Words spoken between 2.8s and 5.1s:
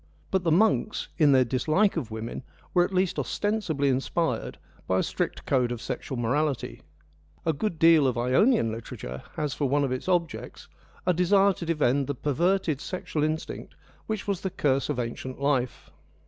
at least ostensibly inspired by a